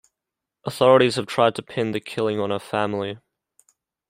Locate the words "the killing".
1.91-2.39